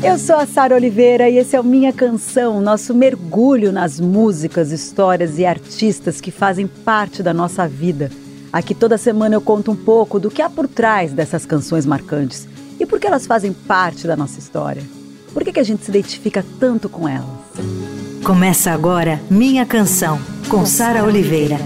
[0.00, 4.70] Eu sou a Sara Oliveira e esse é o Minha Canção, nosso mergulho nas músicas,
[4.70, 8.08] histórias e artistas que fazem parte da nossa vida.
[8.52, 12.46] Aqui toda semana eu conto um pouco do que há por trás dessas canções marcantes
[12.78, 14.82] e por que elas fazem parte da nossa história.
[15.34, 17.26] Por que, que a gente se identifica tanto com elas?
[18.24, 21.58] Começa agora Minha Canção, com Sara Oliveira.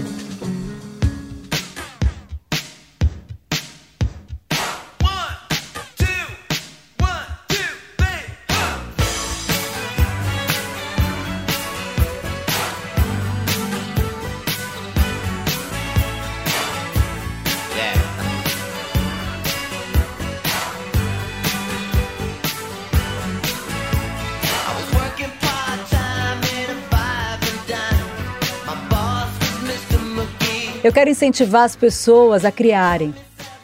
[30.83, 33.15] Eu quero incentivar as pessoas a criarem.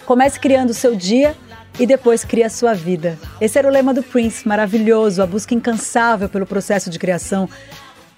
[0.05, 1.35] Comece criando o seu dia
[1.77, 3.19] e depois crie a sua vida.
[3.41, 7.49] Esse era o lema do Prince, maravilhoso, a busca incansável pelo processo de criação.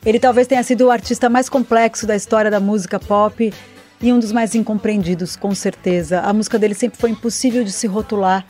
[0.05, 3.51] Ele talvez tenha sido o artista mais complexo da história da música pop
[3.99, 6.21] e um dos mais incompreendidos, com certeza.
[6.21, 8.45] A música dele sempre foi impossível de se rotular.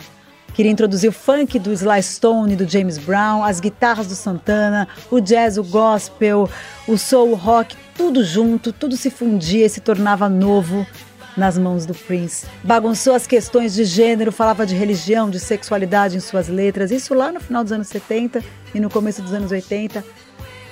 [0.54, 5.22] Queria introduzir o funk do Sly Stone, do James Brown, as guitarras do Santana, o
[5.22, 6.50] jazz, o gospel,
[6.86, 10.88] o soul, o rock, tudo junto, tudo se fundia e se tornava novo
[11.38, 12.48] nas mãos do Prince.
[12.64, 17.32] Bagunçou as questões de gênero, falava de religião, de sexualidade em suas letras, isso lá
[17.32, 18.44] no final dos anos 70
[18.74, 20.04] e no começo dos anos 80.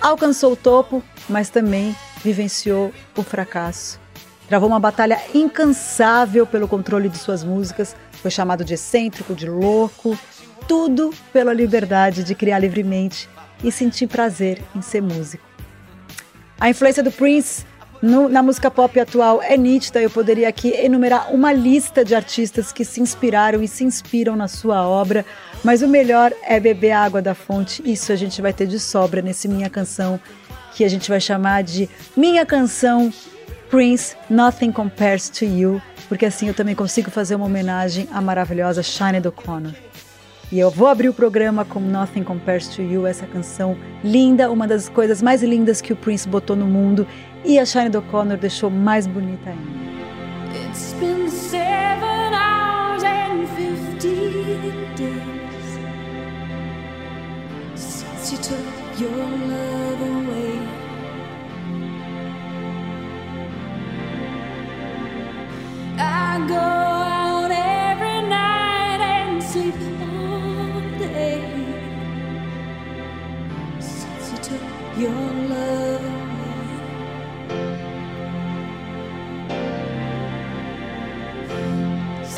[0.01, 3.99] Alcançou o topo, mas também vivenciou o fracasso.
[4.47, 10.17] Travou uma batalha incansável pelo controle de suas músicas, foi chamado de excêntrico, de louco,
[10.67, 13.29] tudo pela liberdade de criar livremente
[13.63, 15.48] e sentir prazer em ser músico.
[16.59, 17.65] A influência do Prince
[18.01, 20.01] no, na música pop atual é nítida.
[20.01, 24.47] Eu poderia aqui enumerar uma lista de artistas que se inspiraram e se inspiram na
[24.47, 25.25] sua obra,
[25.63, 27.81] mas o melhor é beber água da fonte.
[27.85, 30.19] Isso a gente vai ter de sobra nesse Minha Canção,
[30.73, 33.11] que a gente vai chamar de Minha Canção
[33.69, 38.83] Prince Nothing Compares to You, porque assim eu também consigo fazer uma homenagem à maravilhosa
[38.83, 39.88] Shine O'Connor.
[40.51, 44.67] E eu vou abrir o programa com Nothing Compares to You, essa canção linda, uma
[44.67, 47.05] das coisas mais lindas que o Prince botou no mundo
[47.45, 49.79] e a Shine O'Connor deixou mais bonita ainda.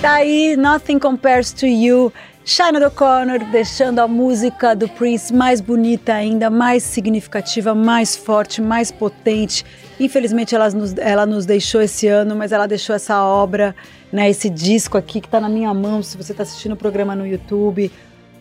[0.01, 2.11] Está aí, Nothing Compares to You.
[2.43, 8.91] Shana O'Connor deixando a música do Prince mais bonita ainda, mais significativa, mais forte, mais
[8.91, 9.63] potente.
[9.99, 13.75] Infelizmente ela nos, ela nos deixou esse ano, mas ela deixou essa obra,
[14.11, 16.01] né, esse disco aqui que está na minha mão.
[16.01, 17.91] Se você está assistindo o programa no YouTube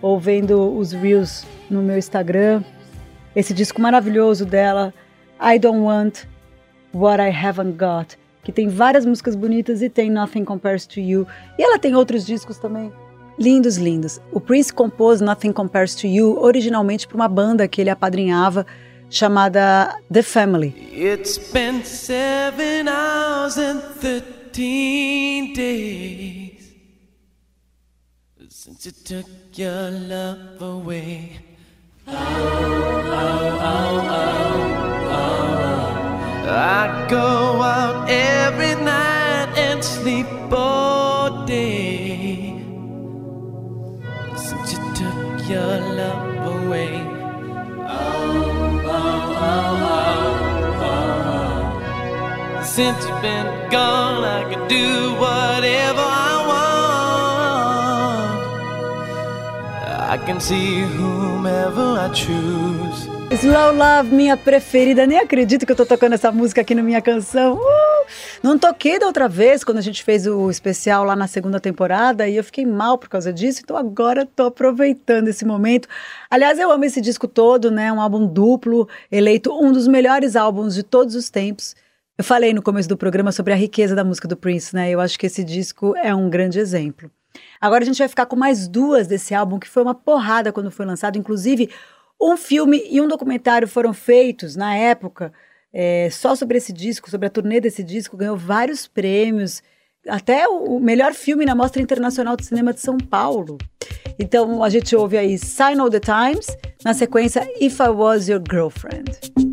[0.01, 2.65] ou vendo os Reels no meu Instagram,
[3.37, 4.95] esse disco maravilhoso dela,
[5.39, 6.21] I Don't Want
[6.95, 11.27] What I Haven't Got, que tem várias músicas bonitas e tem Nothing Compares to You.
[11.59, 12.93] E ela tem outros discos também
[13.39, 14.21] lindos, lindos.
[14.31, 18.67] O Prince compôs Nothing Compares to You originalmente para uma banda que ele apadrinhava
[19.09, 20.75] chamada The Family.
[20.93, 26.51] It's been seven hours and 13 days
[28.49, 31.41] since you took your love away.
[36.51, 42.55] I go out every night and sleep all day
[44.37, 46.93] since you took your love away.
[47.87, 49.41] Oh, oh,
[50.83, 56.81] oh, since you've been gone, I can do whatever I want
[60.11, 63.20] I can see whomever I choose.
[63.31, 65.07] Slow Love, minha preferida.
[65.07, 67.55] Nem acredito que eu tô tocando essa música aqui na minha canção.
[67.55, 68.07] Uh!
[68.43, 72.29] Não toquei da outra vez, quando a gente fez o especial lá na segunda temporada,
[72.29, 75.89] e eu fiquei mal por causa disso, então agora tô aproveitando esse momento.
[76.29, 77.93] Aliás, eu amo esse disco todo, né?
[77.93, 81.77] Um álbum duplo, eleito um dos melhores álbuns de todos os tempos.
[82.19, 84.91] Eu falei no começo do programa sobre a riqueza da música do Prince, né?
[84.91, 87.09] Eu acho que esse disco é um grande exemplo.
[87.61, 90.71] Agora a gente vai ficar com mais duas desse álbum, que foi uma porrada quando
[90.71, 91.17] foi lançado.
[91.17, 91.71] Inclusive,
[92.21, 95.33] um filme e um documentário foram feitos na época
[95.73, 99.63] é, só sobre esse disco, sobre a turnê desse disco, ganhou vários prêmios,
[100.09, 103.59] até o melhor filme na Mostra Internacional de Cinema de São Paulo.
[104.19, 106.47] Então a gente ouve aí Sign All The Times,
[106.85, 109.50] na sequência If I Was Your Girlfriend.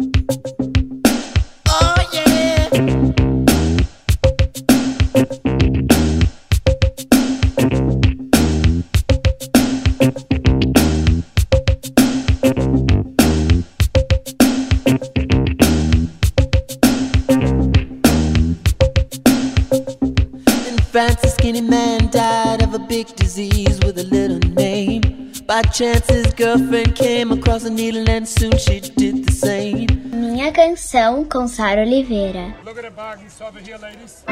[25.77, 29.87] Chance his girlfriend came across a needle and soon she did the same.
[30.11, 32.55] Minha canção com Sara Oliveira.
[32.65, 33.19] Look at the bag,
[33.63, 34.23] here, ladies.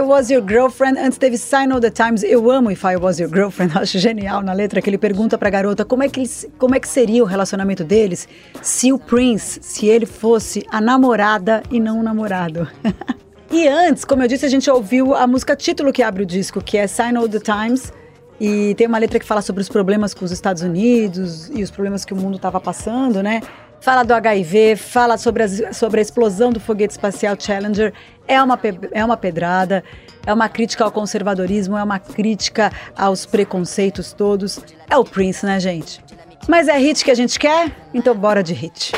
[0.00, 3.20] I Was Your Girlfriend, antes teve Sign All The Times, eu amo If I Was
[3.20, 6.22] Your Girlfriend, acho genial na letra que ele pergunta pra garota como é que,
[6.58, 8.26] como é que seria o relacionamento deles
[8.62, 12.66] se o Prince, se ele fosse a namorada e não o namorado.
[13.52, 16.62] e antes, como eu disse, a gente ouviu a música título que abre o disco,
[16.64, 17.92] que é Sign All The Times,
[18.40, 21.70] e tem uma letra que fala sobre os problemas com os Estados Unidos e os
[21.70, 23.42] problemas que o mundo estava passando, né?
[23.80, 27.94] Fala do HIV, fala sobre, as, sobre a explosão do foguete espacial Challenger.
[28.28, 28.58] É uma,
[28.92, 29.82] é uma pedrada,
[30.26, 34.60] é uma crítica ao conservadorismo, é uma crítica aos preconceitos todos.
[34.88, 36.04] É o Prince, né, gente?
[36.46, 37.74] Mas é hit que a gente quer?
[37.94, 38.92] Então bora de hit.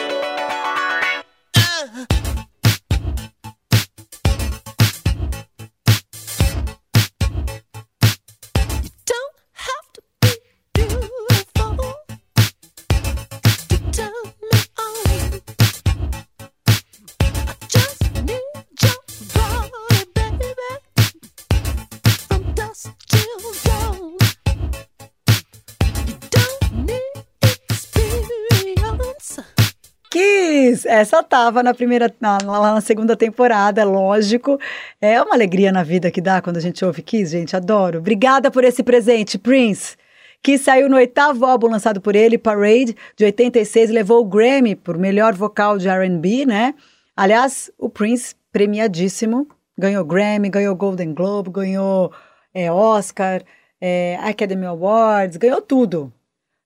[30.86, 34.58] Essa tava na primeira, na, lá na segunda temporada, lógico.
[35.00, 37.98] É uma alegria na vida que dá quando a gente ouve Kiss, gente, adoro.
[37.98, 39.96] Obrigada por esse presente, Prince.
[40.42, 44.98] Que saiu no oitavo álbum lançado por ele, Parade, de 86, levou o Grammy por
[44.98, 46.74] melhor vocal de R&B, né?
[47.16, 49.46] Aliás, o Prince, premiadíssimo,
[49.78, 52.12] ganhou Grammy, ganhou Golden Globe, ganhou
[52.52, 53.42] é, Oscar,
[53.80, 56.12] é, Academy Awards, ganhou tudo.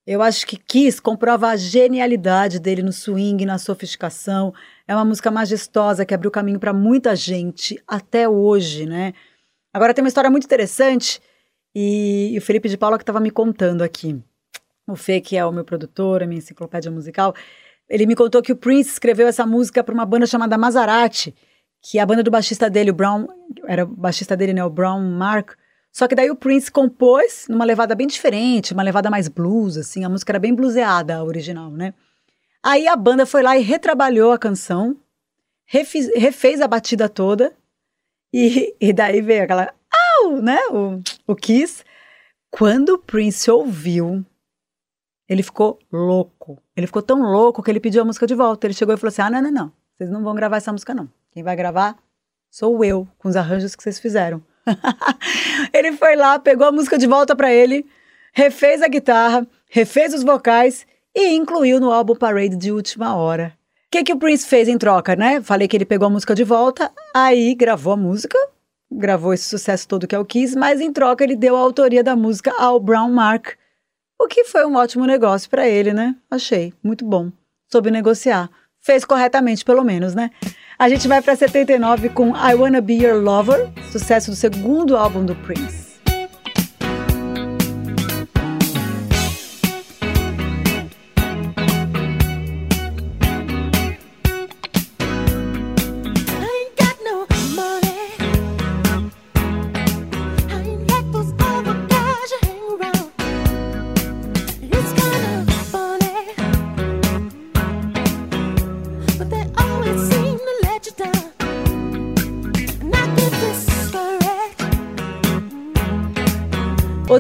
[0.07, 4.55] Eu acho que Kiss comprova a genialidade dele no swing, na sofisticação.
[4.87, 9.13] É uma música majestosa que abriu caminho para muita gente até hoje, né?
[9.73, 11.21] Agora tem uma história muito interessante
[11.75, 14.17] e, e o Felipe de Paula que estava me contando aqui.
[14.87, 17.35] O Fê, que é o meu produtor, a minha enciclopédia musical,
[17.89, 21.35] ele me contou que o Prince escreveu essa música para uma banda chamada Maserati,
[21.83, 23.27] que a banda do baixista dele, o Brown,
[23.67, 25.55] era o baixista dele, né, o Brown Mark,
[25.97, 30.05] só que daí o Prince compôs numa levada bem diferente, uma levada mais blues, assim,
[30.05, 31.95] a música era bem bluseada, a original, né?
[32.63, 34.95] Aí a banda foi lá e retrabalhou a canção,
[35.65, 37.57] refiz, refez a batida toda,
[38.31, 39.73] e, e daí veio aquela,
[40.21, 41.83] au, né, o, o Kiss.
[42.51, 44.23] Quando o Prince ouviu,
[45.27, 46.63] ele ficou louco.
[46.77, 48.67] Ele ficou tão louco que ele pediu a música de volta.
[48.67, 50.93] Ele chegou e falou assim: ah, não, não, não, vocês não vão gravar essa música,
[50.93, 51.09] não.
[51.31, 51.97] Quem vai gravar
[52.51, 54.45] sou eu, com os arranjos que vocês fizeram.
[55.73, 57.87] ele foi lá, pegou a música de volta para ele,
[58.33, 63.53] refez a guitarra, refez os vocais e incluiu no álbum Parade de última hora.
[63.87, 65.41] O que, que o Prince fez em troca, né?
[65.41, 68.37] Falei que ele pegou a música de volta, aí gravou a música,
[68.91, 72.17] gravou esse sucesso todo que o Kiss, mas em troca ele deu a autoria da
[72.17, 73.55] música ao Brown Mark,
[74.19, 76.17] o que foi um ótimo negócio para ele, né?
[76.31, 77.31] Achei muito bom.
[77.71, 78.51] Soube negociar.
[78.81, 80.31] Fez corretamente, pelo menos, né?
[80.79, 85.25] A gente vai para 79 com I Wanna Be Your Lover, sucesso do segundo álbum
[85.25, 85.86] do Prince.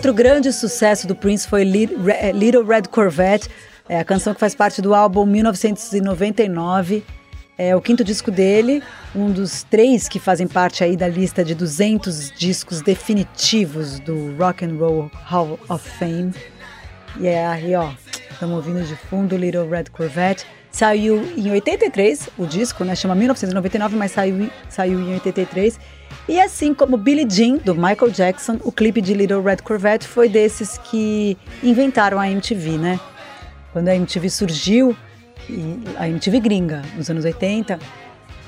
[0.06, 3.50] Outro grande sucesso do Prince foi eh, Little Red Corvette,
[3.88, 7.02] é a canção que faz parte do álbum 1999.
[7.58, 8.84] É o quinto disco dele,
[9.16, 14.64] um dos três que fazem parte aí da lista de 200 discos definitivos do Rock
[14.64, 16.32] and Roll Hall of Fame.
[17.18, 17.90] E é aí, ó,
[18.30, 20.46] estamos ouvindo de fundo Little Red Corvette.
[20.70, 22.94] Saiu em 83, o disco, né?
[22.94, 25.80] Chama 1999, mas saiu, saiu em 83.
[26.28, 30.28] E assim como Billie Jean, do Michael Jackson, o clipe de Little Red Corvette foi
[30.28, 33.00] desses que inventaram a MTV, né?
[33.72, 34.96] Quando a MTV surgiu,
[35.96, 37.78] a MTV gringa, nos anos 80,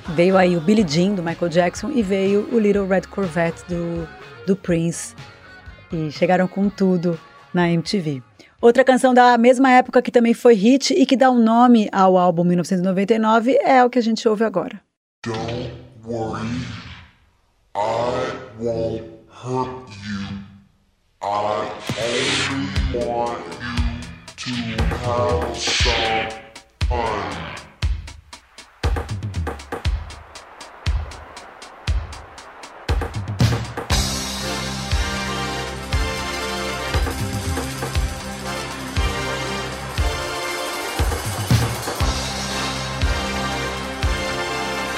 [0.09, 4.09] veio aí o Billie Jean, do Michael Jackson, e veio o Little Red Corvette, do,
[4.47, 5.15] do Prince.
[5.93, 7.19] E chegaram com tudo
[7.55, 8.23] na MTV.
[8.61, 12.19] Outra canção da mesma época que também foi hit e que dá um nome ao
[12.19, 14.81] álbum 1999 é o que a gente ouve agora.
[15.25, 15.71] Don't
[16.05, 16.49] worry,
[17.75, 20.27] I won't hurt you.
[21.23, 21.71] I
[22.01, 23.45] only want
[24.47, 26.31] you to have some
[26.89, 27.49] fun.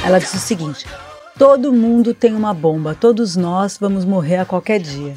[0.02, 0.86] Ela disse o seguinte:
[1.40, 5.14] Todo mundo tem uma bomba, todos nós vamos morrer a qualquer dia.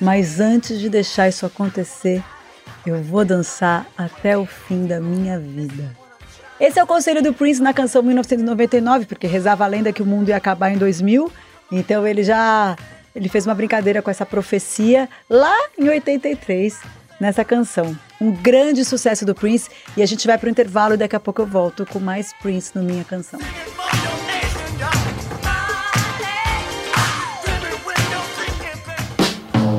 [0.00, 2.20] Mas antes de deixar isso acontecer,
[2.84, 5.96] eu vou dançar até o fim da minha vida.
[6.58, 10.04] Esse é o conselho do Prince na canção 1999, porque rezava a lenda que o
[10.04, 11.30] mundo ia acabar em 2000.
[11.70, 12.76] Então ele já
[13.14, 16.80] ele fez uma brincadeira com essa profecia lá em 83
[17.20, 17.96] nessa canção.
[18.20, 21.20] Um grande sucesso do Prince e a gente vai para o intervalo e daqui a
[21.20, 23.38] pouco eu volto com mais Prince no minha canção.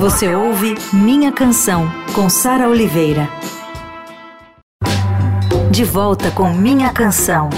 [0.03, 3.29] Você ouve Minha Canção, com Sara Oliveira.
[5.71, 7.49] De volta com Minha Canção.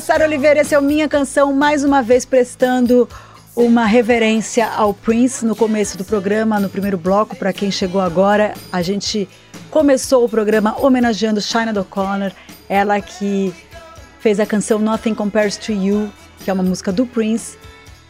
[0.00, 3.06] Sara Oliveira, essa é Minha Canção, mais uma vez prestando
[3.54, 8.54] uma reverência ao Prince no começo do programa, no primeiro bloco, para quem chegou agora.
[8.72, 9.28] A gente
[9.70, 12.32] começou o programa homenageando China O'Connor,
[12.68, 13.52] ela que
[14.20, 16.10] fez a canção Nothing Compares to You,
[16.42, 17.58] que é uma música do Prince,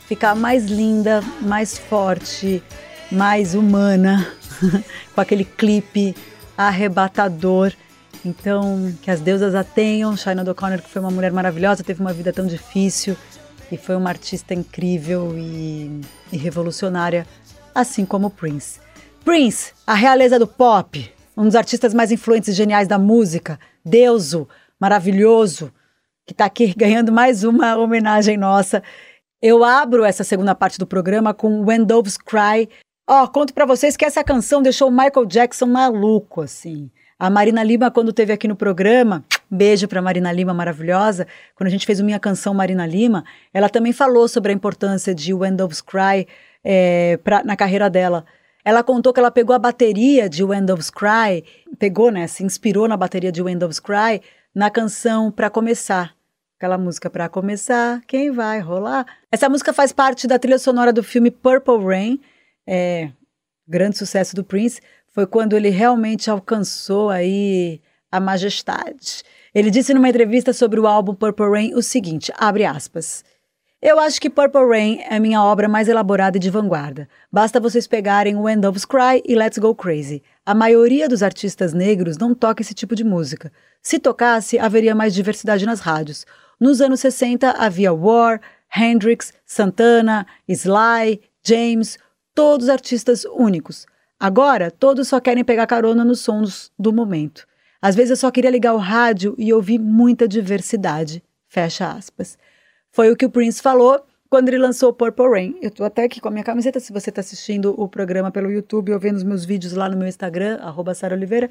[0.07, 2.63] ficar mais linda, mais forte,
[3.11, 4.29] mais humana,
[5.13, 6.15] com aquele clipe
[6.57, 7.73] arrebatador
[8.25, 10.17] então, que as deusas a tenham.
[10.17, 13.17] Shaina O'Connor, que foi uma mulher maravilhosa, teve uma vida tão difícil
[13.73, 16.01] e foi uma artista incrível e,
[16.33, 17.27] e revolucionária,
[17.75, 18.81] assim como Prince.
[19.25, 24.49] Prince, a realeza do pop, um dos artistas mais influentes e geniais da música, deuso,
[24.79, 25.73] maravilhoso,
[26.27, 28.83] que está aqui ganhando mais uma homenagem nossa.
[29.41, 32.69] Eu abro essa segunda parte do programa com When Doves Cry.
[33.09, 36.91] Ó, oh, conto para vocês que essa canção deixou o Michael Jackson maluco, assim.
[37.21, 41.27] A Marina Lima, quando teve aqui no programa, beijo para Marina Lima, maravilhosa.
[41.55, 45.15] Quando a gente fez o Minha Canção Marina Lima, ela também falou sobre a importância
[45.15, 45.55] de When
[45.87, 46.27] Cry
[46.65, 48.25] é, pra, na carreira dela.
[48.65, 51.45] Ela contou que ela pegou a bateria de When Cry,
[51.79, 54.23] pegou, né, se inspirou na bateria de When Cry
[54.55, 56.15] na canção Pra Começar.
[56.57, 59.05] Aquela música Pra Começar, quem vai rolar?
[59.31, 62.19] Essa música faz parte da trilha sonora do filme Purple Rain,
[62.67, 63.11] é,
[63.69, 64.81] grande sucesso do Prince
[65.11, 69.23] foi quando ele realmente alcançou aí a majestade.
[69.55, 73.25] Ele disse numa entrevista sobre o álbum Purple Rain o seguinte, abre aspas,
[73.83, 77.09] eu acho que Purple Rain é minha obra mais elaborada e de vanguarda.
[77.33, 80.23] Basta vocês pegarem When Doves Cry e Let's Go Crazy.
[80.45, 83.51] A maioria dos artistas negros não toca esse tipo de música.
[83.81, 86.27] Se tocasse, haveria mais diversidade nas rádios.
[86.61, 88.39] Nos anos 60 havia War,
[88.77, 91.97] Hendrix, Santana, Sly, James,
[92.35, 93.87] todos artistas únicos.
[94.21, 97.47] Agora, todos só querem pegar carona nos sons do momento.
[97.81, 101.23] Às vezes eu só queria ligar o rádio e ouvir muita diversidade.
[101.49, 102.39] Fecha aspas.
[102.93, 105.59] Foi o que o Prince falou quando ele lançou Purple Rain.
[105.63, 108.51] Eu tô até aqui com a minha camiseta, se você está assistindo o programa pelo
[108.51, 111.49] YouTube ou vendo os meus vídeos lá no meu Instagram, arroba Sara Oliveira.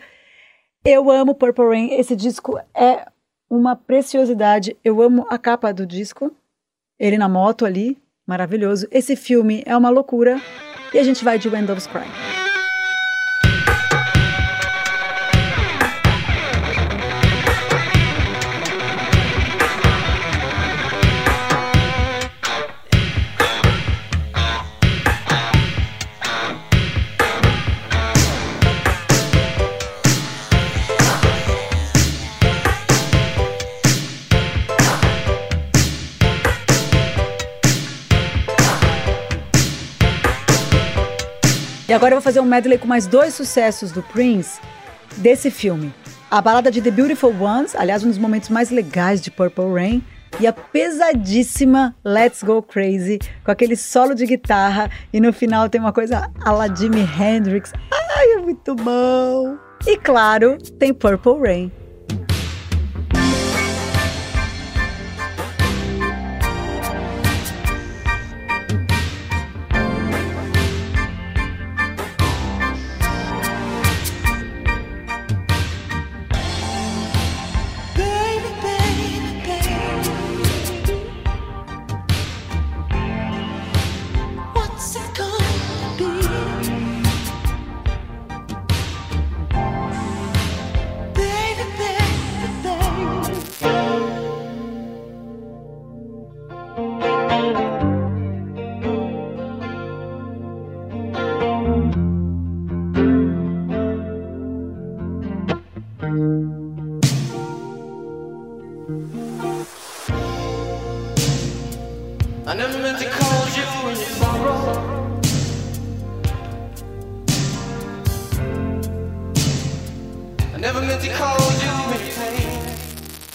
[0.85, 1.93] Eu amo Purple Rain.
[1.93, 3.03] Esse disco é
[3.49, 4.77] uma preciosidade.
[4.85, 6.31] Eu amo a capa do disco.
[6.99, 7.97] Ele na moto ali,
[8.27, 8.87] maravilhoso.
[8.91, 10.39] Esse filme é uma loucura.
[10.93, 12.38] E a gente vai de When Doves Cry.
[41.89, 44.61] E agora eu vou fazer um medley com mais dois sucessos do Prince
[45.17, 45.91] desse filme.
[46.29, 50.03] A balada de The Beautiful Ones, aliás, um dos momentos mais legais de Purple Rain,
[50.39, 55.81] e a pesadíssima Let's Go Crazy, com aquele solo de guitarra, e no final tem
[55.81, 57.73] uma coisa a la Jimi Hendrix.
[57.91, 59.57] Ai, é muito bom!
[59.87, 61.71] E claro, tem Purple Rain.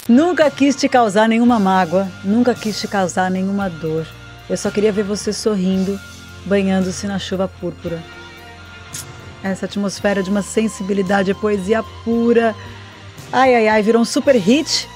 [0.06, 4.06] Nunca quis te causar nenhuma mágoa, nunca quis te causar nenhuma dor.
[4.48, 5.98] Eu só queria ver você sorrindo,
[6.44, 7.98] banhando-se na chuva púrpura.
[9.42, 12.54] Essa atmosfera de uma sensibilidade e poesia pura.
[13.32, 14.86] Ai, ai, ai, virou um super hit.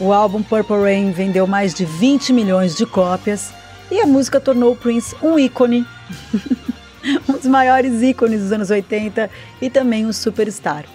[0.00, 3.52] O álbum Purple Rain vendeu mais de 20 milhões de cópias
[3.88, 5.86] e a música tornou o Prince um ícone.
[7.28, 10.86] um dos maiores ícones dos anos 80 e também um superstar.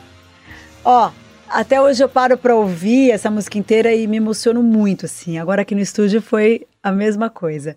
[0.89, 1.11] Ó,
[1.49, 5.37] até hoje eu paro para ouvir essa música inteira e me emociono muito, assim.
[5.37, 7.75] Agora aqui no estúdio foi a mesma coisa.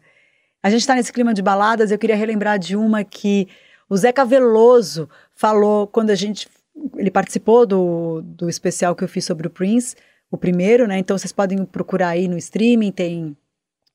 [0.63, 3.49] A gente está nesse clima de baladas, eu queria relembrar de uma que
[3.89, 6.49] o Zeca Veloso falou quando a gente.
[6.97, 9.97] Ele participou do, do especial que eu fiz sobre o Prince,
[10.31, 10.97] o primeiro, né?
[10.97, 13.37] Então vocês podem procurar aí no streaming, tem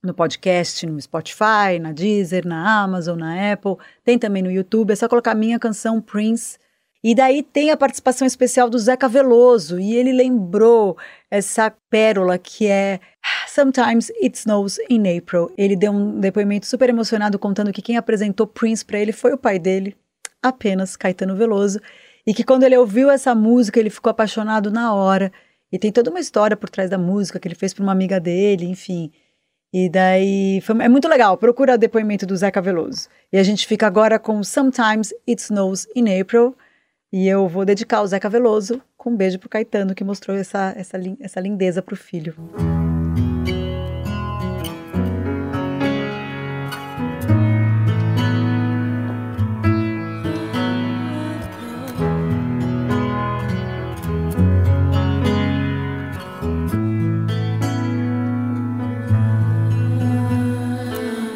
[0.03, 4.91] no podcast, no Spotify, na Deezer, na Amazon, na Apple, tem também no YouTube.
[4.91, 6.57] É só colocar minha canção Prince
[7.07, 10.97] e daí tem a participação especial do Zeca Veloso, e ele lembrou
[11.29, 12.99] essa pérola que é
[13.47, 15.51] Sometimes It Snows in April.
[15.55, 19.37] Ele deu um depoimento super emocionado contando que quem apresentou Prince para ele foi o
[19.37, 19.95] pai dele,
[20.41, 21.79] apenas Caetano Veloso,
[22.25, 25.31] e que quando ele ouviu essa música ele ficou apaixonado na hora.
[25.71, 28.19] E tem toda uma história por trás da música que ele fez para uma amiga
[28.19, 29.11] dele, enfim.
[29.71, 31.37] E daí foi, é muito legal.
[31.37, 33.09] Procura o depoimento do Zeca Veloso.
[33.31, 36.55] E a gente fica agora com Sometimes It Snows in April
[37.11, 40.73] e eu vou dedicar o Zeca Veloso com um beijo pro Caetano, que mostrou essa,
[40.75, 42.35] essa, essa lindeza pro filho.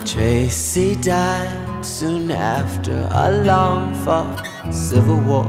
[0.05, 5.45] Tracy died soon after a long fought civil war.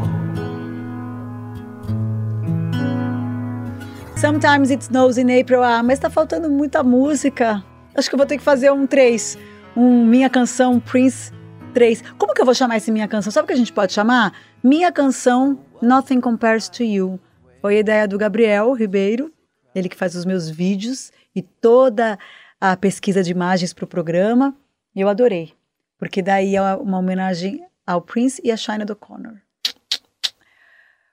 [4.16, 5.62] Sometimes It Snows in April.
[5.62, 7.64] Ah, mas tá faltando muita música.
[7.94, 9.38] Acho que eu vou ter que fazer um 3.
[9.76, 11.32] Um Minha Canção Prince
[11.72, 12.02] 3.
[12.18, 13.32] Como que eu vou chamar esse Minha Canção?
[13.32, 14.32] Sabe o que a gente pode chamar?
[14.62, 17.18] Minha Canção Nothing Compares to You.
[17.60, 19.32] Foi a ideia do Gabriel Ribeiro,
[19.74, 22.18] ele que faz os meus vídeos e toda
[22.60, 24.54] a pesquisa de imagens para o programa.
[24.96, 25.52] Eu adorei,
[25.98, 29.36] porque daí é uma homenagem ao Prince e a China O'Connor.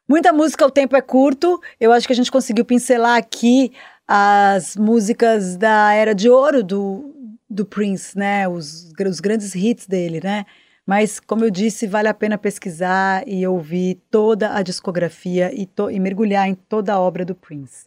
[0.08, 1.60] Muita música, o tempo é curto.
[1.80, 3.74] Eu acho que a gente conseguiu pincelar aqui
[4.08, 7.14] as músicas da era de ouro do,
[7.50, 8.48] do Prince, né?
[8.48, 10.46] Os, os grandes hits dele, né?
[10.86, 15.92] Mas, como eu disse, vale a pena pesquisar e ouvir toda a discografia e, to,
[15.92, 17.86] e mergulhar em toda a obra do Prince.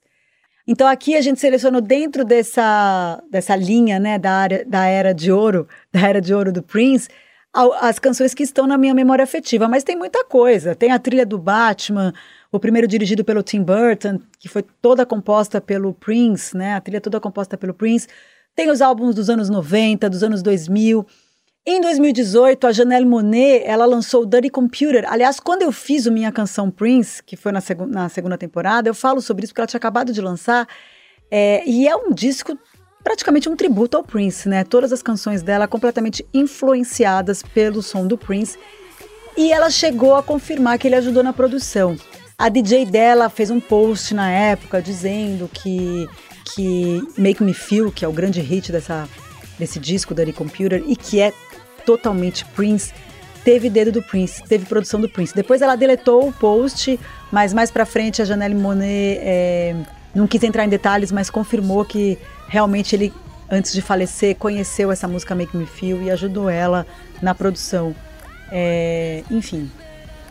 [0.67, 5.33] Então, aqui a gente selecionou dentro dessa, dessa linha, né, da, área, da era de
[5.33, 7.09] ouro, da era de ouro do Prince,
[7.53, 10.75] as canções que estão na minha memória afetiva, mas tem muita coisa.
[10.75, 12.13] Tem a trilha do Batman,
[12.53, 16.75] o primeiro dirigido pelo Tim Burton, que foi toda composta pelo Prince, né?
[16.75, 18.07] A trilha toda composta pelo Prince.
[18.55, 21.05] Tem os álbuns dos anos 90, dos anos 2000.
[21.67, 25.05] Em 2018, a Janelle Monet, ela lançou o Dirty Computer.
[25.07, 28.89] Aliás, quando eu fiz o Minha Canção Prince, que foi na, seg na segunda temporada,
[28.89, 30.67] eu falo sobre isso porque ela tinha acabado de lançar.
[31.31, 32.59] É, e é um disco
[33.03, 34.65] praticamente um tributo ao Prince, né?
[34.65, 38.59] Todas as canções dela completamente influenciadas pelo som do Prince.
[39.37, 41.97] E ela chegou a confirmar que ele ajudou na produção.
[42.39, 46.09] A DJ dela fez um post na época dizendo que,
[46.55, 49.09] que Make Me Feel, que é o grande hit dessa,
[49.59, 51.33] desse disco da The Computer e que é
[51.85, 52.93] totalmente Prince,
[53.45, 55.35] teve dedo do Prince, teve produção do Prince.
[55.35, 56.99] Depois ela deletou o post,
[57.31, 59.77] mas mais pra frente a Janelle Monet é,
[60.15, 62.19] não quis entrar em detalhes, mas confirmou que
[62.49, 63.13] realmente ele,
[63.51, 66.87] antes de falecer, conheceu essa música Make Me Feel e ajudou ela
[67.23, 67.95] na produção.
[68.53, 69.71] É, enfim,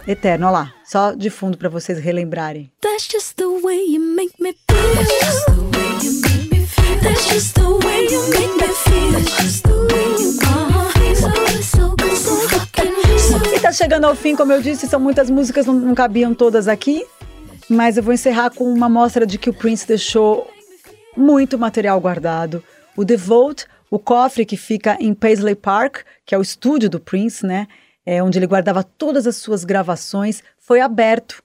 [0.08, 2.70] eterno, olha lá, só de fundo para vocês relembrarem.
[2.82, 4.96] That's just the way you make me feel.
[4.96, 7.00] That's just the way you make me feel.
[7.02, 9.12] That's just the way you make me feel.
[9.12, 10.40] That's just the way you
[13.54, 16.68] e tá chegando ao fim, como eu disse, são muitas músicas, não, não cabiam todas
[16.68, 17.06] aqui,
[17.70, 20.50] mas eu vou encerrar com uma mostra de que o Prince deixou
[21.16, 22.64] muito material guardado.
[22.98, 27.46] O Vault, o cofre que fica em Paisley Park, que é o estúdio do Prince,
[27.46, 27.68] né?
[28.06, 31.44] É onde ele guardava todas as suas gravações, foi aberto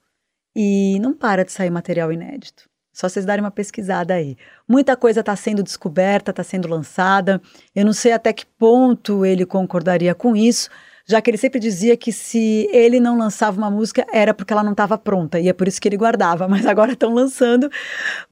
[0.57, 2.69] e não para de sair material inédito.
[2.93, 4.37] Só vocês darem uma pesquisada aí.
[4.69, 7.43] Muita coisa está sendo descoberta, está sendo lançada.
[7.75, 10.71] Eu não sei até que ponto ele concordaria com isso,
[11.07, 14.63] já que ele sempre dizia que se ele não lançava uma música era porque ela
[14.63, 17.71] não estava pronta e é por isso que ele guardava, mas agora estão lançando.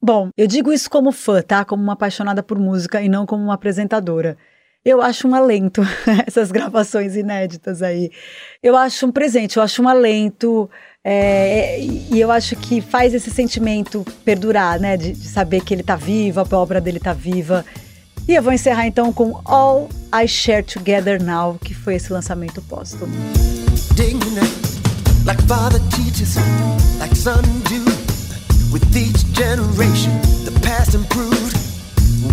[0.01, 1.65] Bom, eu digo isso como fã, tá?
[1.65, 4.37] Como uma apaixonada por música e não como uma apresentadora.
[4.85, 5.83] Eu acho um alento
[6.27, 8.11] essas gravações inéditas aí.
[8.63, 10.69] Eu acho um presente, eu acho um alento.
[11.05, 14.97] É, e eu acho que faz esse sentimento perdurar, né?
[14.97, 17.65] De, de saber que ele tá vivo, a obra dele tá viva.
[18.29, 22.61] E eu vou encerrar então com All I Share Together Now, que foi esse lançamento
[22.61, 23.15] póstumo.
[25.25, 26.37] Like father teaches,
[26.99, 27.83] like son do.
[28.71, 30.13] With each generation,
[30.45, 31.57] the past improved.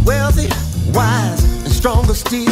[0.05, 0.49] Wealthy,
[0.93, 2.51] wise, and stronger still.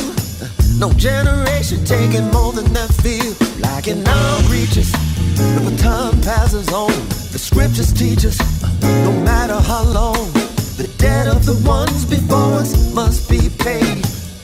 [0.80, 3.36] No generation taking more than their feel.
[3.60, 4.92] Like in our reaches.
[5.36, 6.92] The passes on.
[7.34, 8.40] The scriptures teach us,
[9.04, 10.32] no matter how long,
[10.78, 14.17] the debt of the ones before us must be paid.